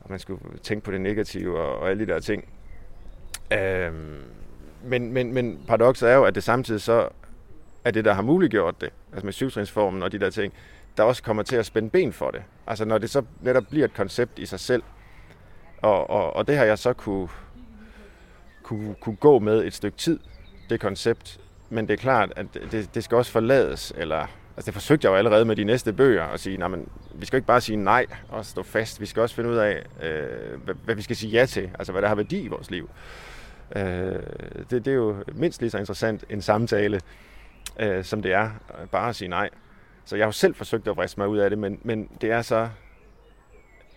[0.00, 2.48] og man skulle tænke på det negative og, og alle de der ting.
[3.52, 4.22] Øhm,
[4.84, 7.08] men, men, men paradokset er jo, at det samtidig så
[7.84, 10.52] er det, der har muliggjort det, altså med syvtrinsformen og de der ting,
[10.96, 12.42] der også kommer til at spænde ben for det.
[12.66, 14.82] Altså når det så netop bliver et koncept i sig selv.
[15.82, 17.28] Og, og, og det har jeg så kunne,
[18.62, 20.18] kunne, kunne gå med et stykke tid,
[20.70, 21.40] det koncept.
[21.74, 25.12] Men det er klart, at det, det skal også forlades, eller Altså det forsøgte jeg
[25.12, 28.06] jo allerede med de næste bøger at sige, men vi skal ikke bare sige nej
[28.28, 29.00] og stå fast.
[29.00, 31.70] Vi skal også finde ud af, øh, hvad, hvad vi skal sige ja til.
[31.78, 32.90] Altså hvad der har værdi i vores liv.
[33.76, 33.82] Øh,
[34.70, 37.00] det, det er jo mindst lige så interessant en samtale,
[37.80, 38.50] øh, som det er
[38.92, 39.50] bare at sige nej.
[40.04, 42.30] Så jeg har jo selv forsøgt at vriste mig ud af det, men, men det
[42.30, 42.68] er så...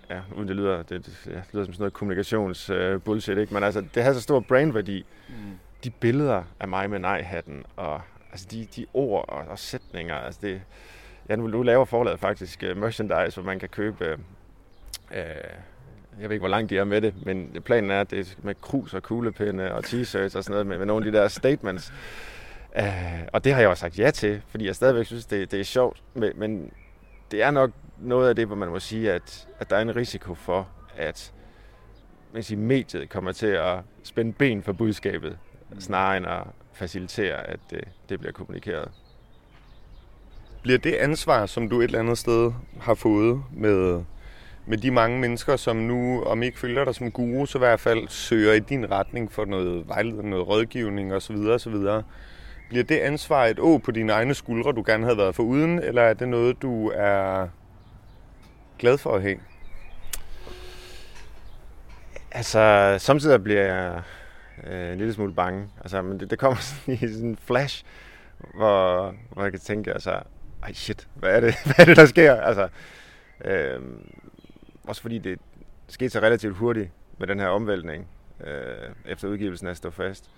[0.10, 3.54] Ja, uden det lyder, det, det, det lyder som sådan noget kommunikations øh, bullshit, ikke?
[3.54, 5.06] Men altså, det har så stor brandværdi.
[5.30, 5.36] Mm.
[5.88, 10.39] De billeder af mig med nej-hatten, og altså de, de ord og, og sætninger, altså
[10.43, 10.62] det...
[11.30, 14.19] Ja, nu, nu laver forlaget faktisk uh, merchandise, hvor man kan købe...
[15.12, 15.17] Uh,
[16.19, 18.26] jeg ved ikke, hvor langt de er med det, men planen er, at det er
[18.43, 21.28] med krus og kuglepinde og t-shirts og sådan noget, med, med nogle af de der
[21.28, 21.93] statements.
[22.80, 22.84] Uh,
[23.34, 25.63] og det har jeg også sagt ja til, fordi jeg stadigvæk synes, det, det er
[25.63, 26.04] sjovt.
[26.13, 26.71] Men, men
[27.32, 29.95] det er nok noget af det, hvor man må sige, at, at der er en
[29.95, 31.34] risiko for, at
[32.34, 35.38] man siger, mediet kommer til at spænde ben for budskabet
[35.80, 38.91] snarere end at facilitere, at det, det bliver kommunikeret.
[40.62, 42.51] Bliver det ansvar, som du et eller andet sted
[42.82, 44.03] har fået med,
[44.65, 47.80] med de mange mennesker, som nu, om ikke følger dig som guru, så i hvert
[47.80, 51.36] fald søger i din retning for noget vejledning, noget rådgivning osv.
[51.36, 51.75] osv.
[52.69, 55.80] Bliver det ansvar et å på dine egne skuldre, du gerne havde været for uden,
[55.80, 57.47] eller er det noget, du er
[58.80, 59.38] glad for at have?
[62.32, 64.01] Altså, samtidig bliver jeg
[64.63, 65.70] øh, en lille smule bange.
[65.82, 67.86] Altså, men det, det kommer sådan i sådan en flash,
[68.56, 70.20] hvor, hvor jeg kan tænke, altså,
[70.63, 72.36] ej shit, hvad er det, hvad er det der sker?
[72.36, 72.70] Altså,
[73.46, 73.82] øh,
[74.84, 75.39] også fordi det
[75.88, 78.08] skete så relativt hurtigt med den her omvæltning
[78.48, 80.30] øh, efter udgivelsen af Stå Fast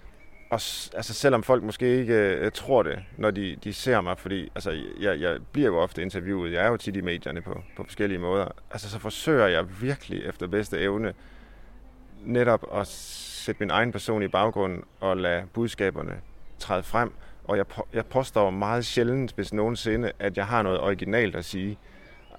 [0.49, 0.61] og
[0.95, 4.71] altså, selvom folk måske ikke øh, tror det, når de, de ser mig, fordi altså,
[4.99, 8.19] jeg, jeg bliver jo ofte interviewet, jeg er jo tit i medierne på, på forskellige
[8.19, 11.13] måder, altså så forsøger jeg virkelig efter bedste evne
[12.25, 12.87] netop at
[13.49, 16.13] sætte min egen person i baggrunden og lade budskaberne
[16.59, 17.11] træde frem,
[17.43, 21.71] og jeg, jeg påstår meget sjældent, hvis nogensinde, at jeg har noget originalt at sige.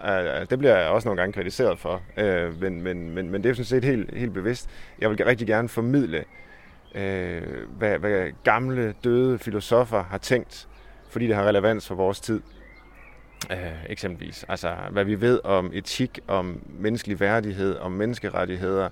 [0.00, 3.42] Øh, altså, det bliver jeg også nogle gange kritiseret for, øh, men, men, men, men
[3.42, 4.70] det er sådan set helt, helt bevidst.
[5.00, 6.24] Jeg vil rigtig gerne formidle,
[6.94, 7.42] øh,
[7.78, 10.68] hvad, hvad gamle, døde filosofer har tænkt,
[11.08, 12.42] fordi det har relevans for vores tid.
[13.50, 14.44] Uh, eksempelvis.
[14.48, 18.88] Altså, hvad vi ved om etik, om menneskelig værdighed, om menneskerettigheder.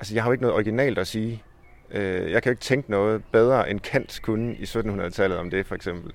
[0.00, 1.42] Altså, jeg har jo ikke noget originalt at sige.
[1.90, 5.66] Øh, jeg kan jo ikke tænke noget bedre end Kant kunne i 1700-tallet om det,
[5.66, 6.12] for eksempel.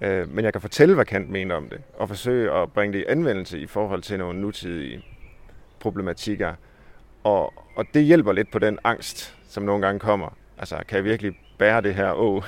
[0.00, 2.98] Øh, men jeg kan fortælle, hvad Kant mener om det, og forsøge at bringe det
[2.98, 5.04] i anvendelse i forhold til nogle nutidige
[5.80, 6.54] problematikker.
[7.24, 10.36] Og, og det hjælper lidt på den angst, som nogle gange kommer.
[10.58, 12.36] Altså, kan jeg virkelig bære det her å?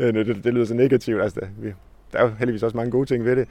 [0.00, 1.22] Øh, det, det, det lyder så negativt.
[1.22, 1.74] Altså, det,
[2.12, 3.48] der er jo heldigvis også mange gode ting ved det.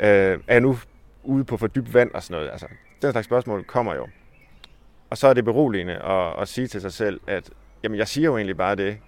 [0.00, 0.78] Øh, er jeg nu
[1.22, 2.50] ude på for dybt vand og sådan noget?
[2.50, 2.66] Altså,
[3.02, 4.06] den slags spørgsmål kommer jo.
[5.14, 7.50] Og så er det beroligende at, at sige til sig selv, at
[7.82, 8.98] jamen, jeg siger jo egentlig bare det,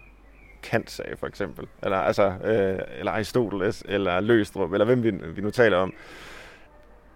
[0.63, 1.67] Kant sagde, for eksempel.
[1.83, 5.93] Eller, altså, øh, eller Aristoteles, eller Løstrup, eller hvem vi, vi nu taler om.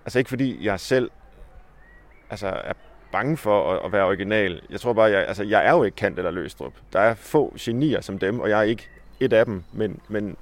[0.04, 1.10] Altså ikke fordi jeg selv
[2.30, 2.72] altså, er
[3.12, 4.60] bange for at, at være original.
[4.70, 6.72] Jeg tror bare, jeg, altså, jeg er jo ikke Kant eller Løstrup.
[6.92, 8.88] Der er få genier som dem, og jeg er ikke
[9.20, 9.64] et af dem.
[9.72, 10.36] Men, men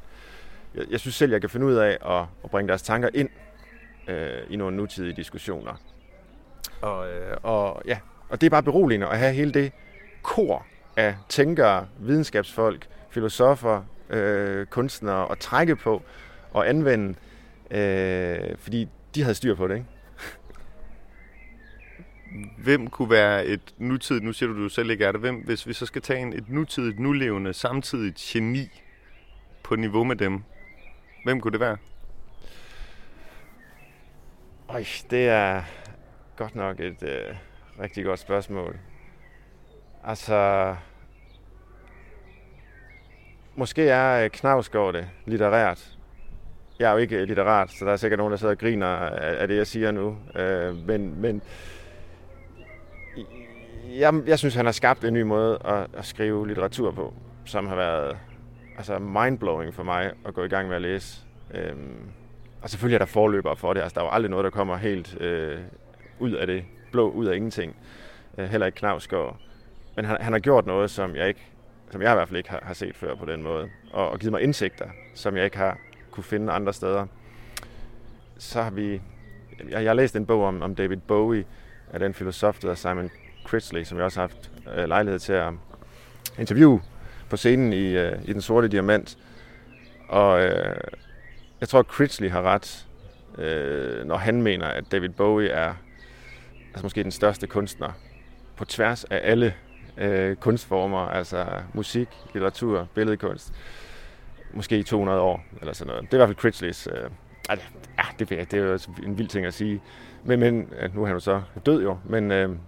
[0.75, 3.29] jeg, jeg synes selv, jeg kan finde ud af at, at bringe deres tanker ind
[4.09, 5.75] øh, i nogle nutidige diskussioner.
[6.83, 9.73] Og, øh, og, ja, og det er bare beroligende at have hele det
[10.23, 16.03] kor af tænkere, videnskabsfolk, filosofer, øh, kunstnere at trække på
[16.53, 17.15] og anvende,
[17.71, 19.87] øh, fordi de havde styr på det, ikke?
[22.59, 25.67] Hvem kunne være et nutidigt, nu siger du, du selv ikke er det, hvem, hvis
[25.67, 28.83] vi så skal tage en, et nutidigt, nulevende, samtidigt geni
[29.63, 30.43] på niveau med dem,
[31.25, 31.77] hvem kunne det være?
[34.69, 35.63] Øj, det er
[36.37, 37.35] godt nok et øh,
[37.81, 38.77] rigtig godt spørgsmål.
[40.05, 40.75] Altså,
[43.57, 45.99] måske er øh, Knavsgaard det litterært.
[46.79, 48.87] Jeg er jo ikke øh, litterat, så der er sikkert nogen, der sidder og griner
[48.87, 50.17] af det, jeg siger nu.
[50.35, 51.43] Øh, men, men
[53.89, 57.15] jeg, jeg synes, han har skabt en ny måde at, at skrive litteratur på,
[57.45, 58.17] som har været
[58.77, 61.21] altså mindblowing for mig at gå i gang med at læse.
[61.55, 62.03] Øhm,
[62.63, 63.81] og selvfølgelig er der forløbere for det.
[63.81, 65.59] Altså, der er jo aldrig noget, der kommer helt øh,
[66.19, 67.77] ud af det blå, ud af ingenting.
[68.39, 69.37] Øh, heller ikke Knavsgaard.
[69.97, 71.47] Men han, han har gjort noget, som jeg ikke
[71.91, 74.19] som jeg i hvert fald ikke har, har set før på den måde, og, og
[74.19, 75.79] givet mig indsigter, som jeg ikke har
[76.11, 77.07] kunne finde andre steder.
[78.39, 79.01] Så har vi...
[79.71, 81.45] Jeg, jeg har læst en bog om, om David Bowie,
[81.93, 83.11] af den filosof, der hedder Simon
[83.45, 85.53] Critchley, som jeg også har haft øh, lejlighed til at
[86.39, 86.83] interviewe
[87.31, 89.19] på scenen i, øh, i Den Sorte Diamant.
[90.09, 90.77] Og øh,
[91.61, 92.87] jeg tror, at Critchley har ret,
[93.39, 95.75] øh, når han mener, at David Bowie er
[96.69, 97.93] altså måske den største kunstner
[98.57, 99.55] på tværs af alle
[99.97, 103.55] øh, kunstformer, altså musik, litteratur, billedkunst.
[104.53, 106.05] Måske i 200 år, eller sådan noget.
[106.05, 106.87] Det er i hvert fald Critchleys...
[106.87, 107.11] Øh,
[107.49, 107.67] altså,
[107.99, 109.83] ja, det, det er jo altså en vild ting at sige.
[110.25, 112.59] Men, men nu er han jo så død jo, men, øh, men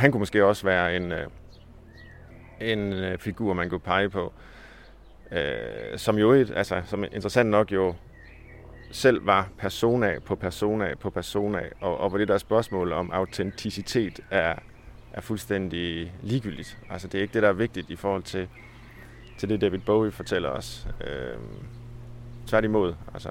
[0.00, 1.26] han kunne måske også være en, øh,
[2.60, 4.32] en øh, figur, man kunne pege på.
[5.32, 7.94] Øh, som jo et, altså, som interessant nok jo
[8.94, 14.20] selv var persona på persona på persona, og, og hvor det der spørgsmål om autenticitet
[14.30, 14.54] er
[15.14, 16.78] er fuldstændig ligegyldigt.
[16.90, 18.48] Altså det er ikke det, der er vigtigt i forhold til,
[19.38, 20.86] til det, David Bowie fortæller os.
[21.00, 21.38] Øh,
[22.46, 23.30] tværtimod, altså.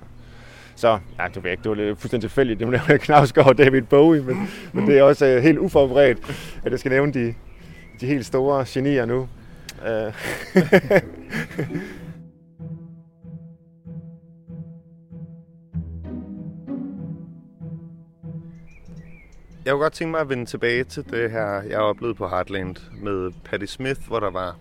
[0.76, 3.82] Så, ja, det var ikke, det var lidt fuldstændig tilfældigt, det var Knavsgaard og David
[3.82, 6.20] Bowie, men, men det er også uh, helt uforberedt,
[6.64, 7.36] at jeg skal nævne de,
[8.02, 9.28] de helt store genier nu.
[9.82, 10.14] Uh.
[19.66, 22.76] Jeg kunne godt tænke mig at vende tilbage til det her, jeg oplevede på Heartland
[23.02, 24.56] med Patti Smith, hvor der var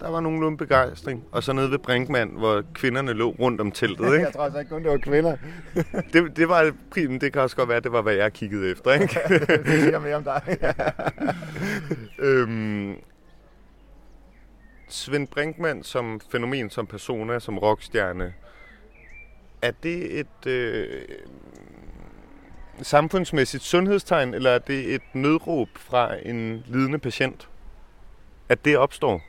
[0.00, 1.24] der var nogenlunde begejstring.
[1.32, 4.04] Og så nede ved Brinkmann, hvor kvinderne lå rundt om teltet.
[4.14, 4.24] Ikke?
[4.24, 5.36] jeg tror altså ikke kun, det var kvinder.
[6.12, 8.92] det, det, var, det kan også godt være, det var, hvad jeg kiggede efter.
[8.92, 9.20] Ikke?
[9.70, 10.58] det siger mere om dig.
[12.18, 12.94] øhm,
[14.88, 18.34] Svend Brinkmann som fænomen, som persona, som rockstjerne,
[19.62, 20.46] er det et...
[20.46, 21.02] Øh,
[22.82, 27.48] samfundsmæssigt sundhedstegn, eller er det et nødråb fra en lidende patient,
[28.48, 29.22] at det opstår?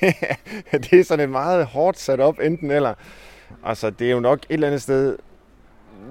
[0.72, 2.94] det er sådan et meget hårdt sat op, enten eller.
[3.64, 5.18] Altså, det er jo nok et eller andet sted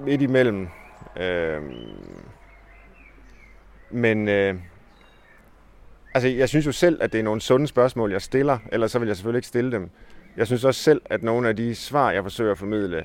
[0.04, 0.68] midt imellem.
[1.16, 1.74] Øhm,
[3.90, 4.54] men øh,
[6.14, 8.98] altså, jeg synes jo selv, at det er nogle sunde spørgsmål, jeg stiller, ellers så
[8.98, 9.90] vil jeg selvfølgelig ikke stille dem.
[10.36, 13.04] Jeg synes også selv, at nogle af de svar, jeg forsøger at formidle,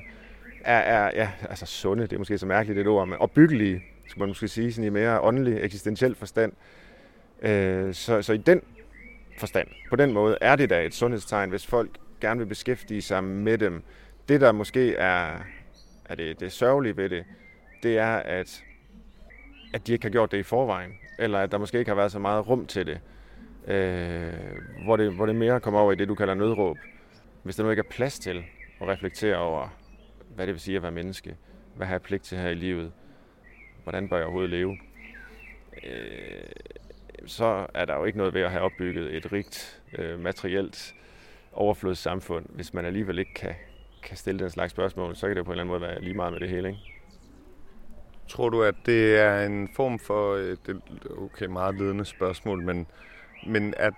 [0.64, 4.20] er, er ja, altså sunde, det er måske så mærkeligt det ord, men opbyggelige, skal
[4.20, 6.52] man måske sige, sådan i mere åndelig, eksistentiel forstand.
[7.42, 8.62] Øh, så, så i den
[9.38, 13.24] forstand, på den måde, er det da et sundhedstegn, hvis folk gerne vil beskæftige sig
[13.24, 13.82] med dem.
[14.28, 15.38] Det, der måske er
[16.04, 17.24] er det, det sørgelige ved det,
[17.82, 18.64] det er, at,
[19.74, 22.12] at de ikke har gjort det i forvejen, eller at der måske ikke har været
[22.12, 23.00] så meget rum til det,
[23.74, 24.32] øh,
[24.84, 26.78] hvor det, hvor det mere kommer over i det, du kalder nødråb.
[27.42, 28.44] Hvis der nu ikke er plads til
[28.80, 29.68] at reflektere over,
[30.34, 31.36] hvad det vil sige at være menneske,
[31.74, 32.92] hvad har jeg pligt til her i livet,
[33.82, 34.78] hvordan bør jeg overhovedet leve,
[35.84, 36.44] øh,
[37.26, 40.94] så er der jo ikke noget ved at have opbygget et rigt øh, materielt
[41.52, 43.54] overflodssamfund, hvis man alligevel ikke kan,
[44.02, 46.14] kan stille den slags spørgsmål, så kan det på en eller anden måde være lige
[46.14, 46.68] meget med det hele.
[46.68, 46.80] Ikke?
[48.28, 50.80] Tror du, at det er en form for, det,
[51.18, 52.86] okay, meget ledende spørgsmål, men,
[53.46, 53.94] men at,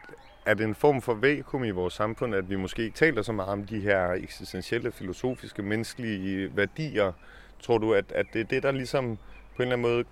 [0.46, 3.32] er det en form for vakuum i vores samfund, at vi måske ikke taler så
[3.32, 7.12] meget om de her eksistentielle, filosofiske, menneskelige værdier?
[7.60, 9.18] Tror du, at, at det er det, der ligesom
[9.56, 10.04] på en eller anden måde...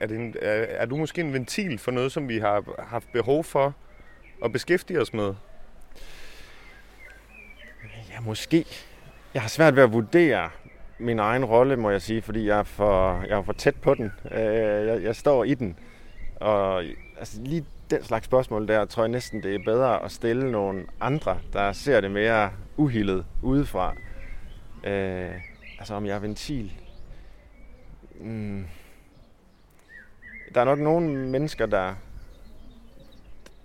[0.00, 3.12] Er, det en, er, er du måske en ventil for noget, som vi har haft
[3.12, 3.74] behov for
[4.44, 5.34] at beskæftige os med?
[8.10, 8.64] Ja, måske.
[9.34, 10.50] Jeg har svært ved at vurdere
[10.98, 13.94] min egen rolle, må jeg sige, fordi jeg er for, jeg er for tæt på
[13.94, 14.12] den.
[14.30, 15.78] Øh, jeg, jeg står i den.
[16.40, 16.84] Og
[17.18, 20.86] altså, lige den slags spørgsmål der, tror jeg næsten, det er bedre at stille nogle
[21.00, 23.94] andre, der ser det mere uhildet udefra.
[24.84, 25.34] Øh,
[25.78, 26.72] altså om jeg er ventil.
[28.20, 28.66] Mm.
[30.54, 31.94] Der er nok nogle mennesker, der,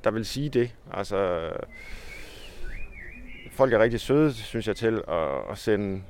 [0.03, 0.75] der vil sige det.
[0.93, 1.49] Altså,
[3.51, 6.03] folk er rigtig søde, synes jeg, til at, at sende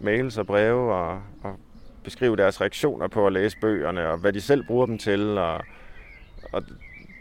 [0.00, 1.56] mails og breve og, og
[2.04, 5.38] beskrive deres reaktioner på at læse bøgerne, og hvad de selv bruger dem til.
[5.38, 5.64] Og,
[6.52, 6.62] og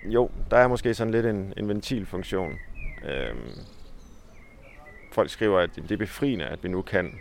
[0.07, 2.53] jo, der er måske sådan lidt en, en ventilfunktion.
[3.05, 3.59] Øhm,
[5.11, 7.13] folk skriver, at det er befriende, at vi nu kan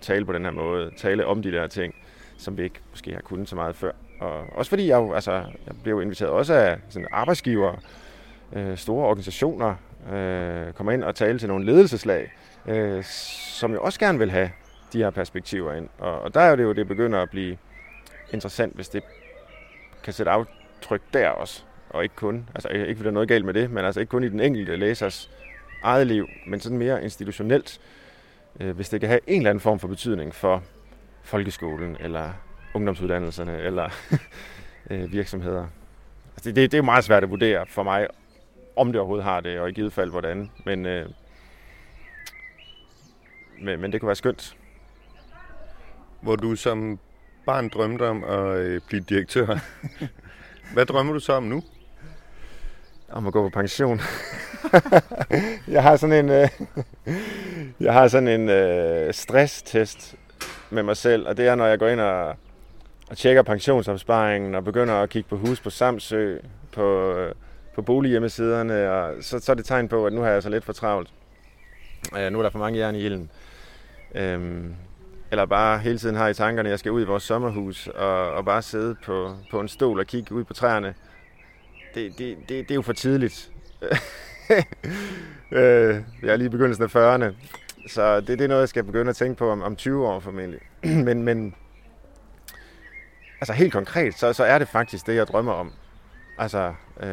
[0.00, 1.94] tale på den her måde, tale om de der ting,
[2.38, 3.92] som vi ikke måske har kunnet så meget før.
[4.20, 7.76] Og også fordi jeg jo, altså, jeg blev inviteret også af sådan arbejdsgiver,
[8.52, 9.74] øh, store organisationer,
[10.12, 12.32] øh, kommer ind og tale til nogle ledelseslag,
[12.66, 14.50] øh, som jo også gerne vil have
[14.92, 15.88] de her perspektiver ind.
[15.98, 17.56] Og, og der er det jo, det begynder at blive
[18.32, 19.02] interessant, hvis det
[20.02, 21.64] kan sætte aftryk der også,
[21.94, 24.10] og ikke kun, altså ikke fordi der er noget galt med det, men altså ikke
[24.10, 25.30] kun i den enkelte læsers
[25.82, 27.80] eget liv, men sådan mere institutionelt,
[28.60, 30.62] øh, hvis det kan have en eller anden form for betydning for
[31.22, 32.32] folkeskolen, eller
[32.74, 33.88] ungdomsuddannelserne, eller
[34.90, 35.66] øh, virksomheder.
[36.36, 38.06] Altså det, det, er jo meget svært at vurdere for mig,
[38.76, 40.50] om det overhovedet har det, og i givet fald hvordan.
[40.64, 41.08] Men, øh,
[43.60, 44.56] men, men det kunne være skønt.
[46.20, 46.98] Hvor du som
[47.46, 49.58] barn drømte om at øh, blive direktør.
[50.74, 51.62] Hvad drømmer du så om nu?
[53.08, 54.00] Om at gå på pension.
[55.68, 56.48] jeg har sådan en, øh,
[57.86, 60.14] jeg har sådan en øh, stresstest
[60.70, 62.36] med mig selv, og det er, når jeg går ind og,
[63.10, 66.38] og tjekker pensionsopsparingen og begynder at kigge på hus på Samsø,
[66.72, 67.34] på, øh,
[67.74, 70.64] på bolighjemmesiderne, og så, så er det tegn på, at nu har jeg så lidt
[70.64, 71.10] for travlt.
[72.18, 73.30] Øh, nu er der for mange jern i ilden.
[74.14, 74.74] Øhm,
[75.30, 78.32] eller bare hele tiden har i tankerne, at jeg skal ud i vores sommerhus og,
[78.32, 80.94] og bare sidde på, på en stol og kigge ud på træerne.
[81.94, 83.50] Det, det, det, det er jo for tidligt.
[85.52, 87.34] øh, jeg er lige i begyndelsen af 40'erne,
[87.88, 90.20] så det, det er noget, jeg skal begynde at tænke på om, om 20 år
[90.20, 90.60] formentlig.
[91.06, 91.54] men, men
[93.40, 95.72] altså helt konkret, så, så er det faktisk det, jeg drømmer om.
[96.38, 97.06] Altså, øh,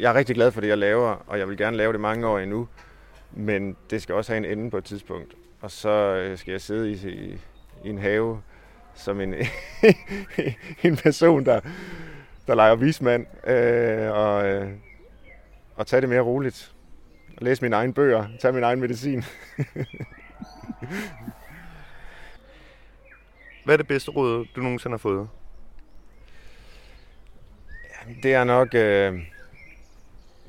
[0.00, 2.26] jeg er rigtig glad for det, jeg laver, og jeg vil gerne lave det mange
[2.26, 2.68] år endnu.
[3.32, 5.34] Men det skal også have en ende på et tidspunkt.
[5.60, 7.40] Og så øh, skal jeg sidde i, i,
[7.84, 8.42] i en have
[8.94, 9.34] som en,
[10.82, 11.60] en person, der,
[12.50, 14.70] der leger vismand, øh, og, øh,
[15.76, 16.72] og tage det mere roligt.
[17.38, 19.24] Læse mine egne bøger, tage min egen medicin.
[23.64, 25.28] Hvad er det bedste råd, du nogensinde har fået?
[28.22, 29.20] Det er nok, øh,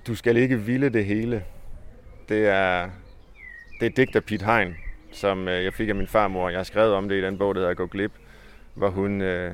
[0.08, 1.46] du skal ikke ville det hele.
[2.30, 2.90] Det er,
[3.80, 4.76] det er digt af Piet Hein,
[5.12, 6.50] som øh, jeg fik af min farmor.
[6.50, 8.12] Jeg har skrevet om det i den bog, der hedder Gå glip,
[8.74, 9.54] hvor hun, øh,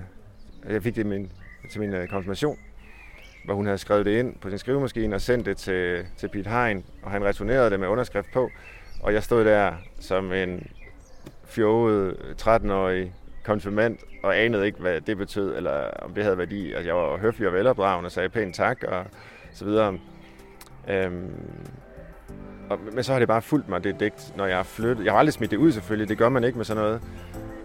[0.70, 1.32] jeg fik det min,
[1.72, 2.60] til min øh, konfirmation,
[3.46, 6.50] hvor hun havde skrevet det ind på sin skrivemaskine og sendt det til, til Pete
[6.50, 8.50] Hein, og han returnerede det med underskrift på.
[9.04, 10.68] Og jeg stod der som en
[11.46, 16.74] fjoget 13-årig konfirmand, og anede ikke, hvad det betød, eller om det havde værdi.
[16.74, 19.06] Altså, jeg var høflig og velopdragende og sagde pænt tak, og
[19.54, 20.00] så videre.
[20.90, 21.32] Øhm,
[22.70, 25.06] og, men så har det bare fulgt mig, det digt, når jeg har flyttet.
[25.06, 27.02] Jeg har aldrig smidt det ud selvfølgelig, det gør man ikke med sådan noget.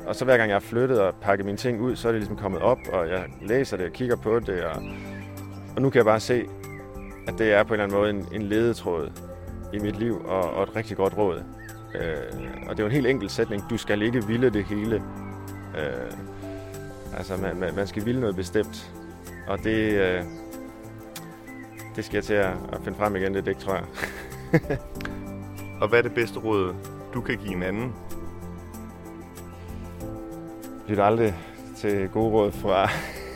[0.06, 2.20] Og så hver gang jeg har flyttet og pakket mine ting ud, så er det
[2.20, 4.64] ligesom kommet op, og jeg læser det og kigger på det.
[4.64, 4.82] Og,
[5.76, 6.44] og nu kan jeg bare se,
[7.26, 9.10] at det er på en eller anden måde en, en ledetråd
[9.72, 11.42] i mit liv, og, og et rigtig godt råd.
[11.94, 13.62] Øh, og det er jo en helt enkel sætning.
[13.70, 15.02] Du skal ikke ville det hele.
[15.78, 16.12] Øh,
[17.16, 18.92] altså, man, man, man skal ville noget bestemt.
[19.46, 20.22] Og det, øh,
[21.96, 23.84] det skal jeg til at, at finde frem igen, det dæk, tror jeg.
[25.80, 26.74] og hvad er det bedste råd,
[27.14, 27.92] du kan give en anden?
[30.88, 31.34] Lyt aldrig
[31.76, 32.88] til gode råd fra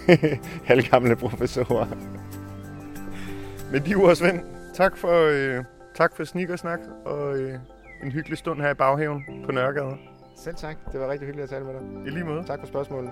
[0.68, 1.86] halvgamle professorer.
[3.72, 4.40] Med de ord, Svend,
[4.74, 7.59] tak for, øh, tak for sneakersnak og øh,
[8.03, 9.97] en hyggelig stund her i baghaven på Nørregade.
[10.36, 10.76] Selv tak.
[10.92, 12.07] Det var rigtig hyggeligt at tale med dig.
[12.07, 12.44] I lige måde.
[12.47, 13.11] Tak for spørgsmålet.